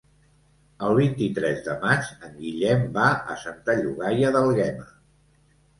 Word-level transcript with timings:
El 0.87 0.95
vint-i-tres 0.99 1.61
de 1.67 1.75
maig 1.85 2.09
en 2.29 2.33
Guillem 2.41 2.89
va 2.99 3.13
a 3.35 3.37
Santa 3.47 3.79
Llogaia 3.83 4.35
d'Àlguema. 4.39 4.91